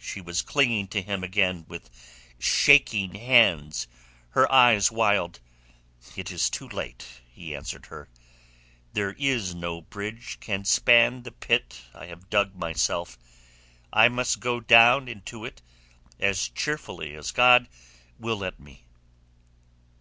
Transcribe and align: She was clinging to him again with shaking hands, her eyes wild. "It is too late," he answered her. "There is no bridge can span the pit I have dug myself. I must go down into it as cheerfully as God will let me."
She 0.00 0.20
was 0.20 0.42
clinging 0.42 0.88
to 0.88 1.00
him 1.00 1.22
again 1.22 1.64
with 1.68 1.88
shaking 2.40 3.14
hands, 3.14 3.86
her 4.30 4.50
eyes 4.50 4.90
wild. 4.90 5.38
"It 6.16 6.32
is 6.32 6.50
too 6.50 6.68
late," 6.68 7.06
he 7.32 7.54
answered 7.54 7.86
her. 7.86 8.08
"There 8.94 9.12
is 9.12 9.54
no 9.54 9.82
bridge 9.82 10.40
can 10.40 10.64
span 10.64 11.22
the 11.22 11.30
pit 11.30 11.82
I 11.94 12.06
have 12.06 12.28
dug 12.30 12.56
myself. 12.56 13.16
I 13.92 14.08
must 14.08 14.40
go 14.40 14.58
down 14.58 15.06
into 15.06 15.44
it 15.44 15.62
as 16.18 16.48
cheerfully 16.48 17.14
as 17.14 17.30
God 17.30 17.68
will 18.18 18.38
let 18.38 18.58
me." 18.58 18.86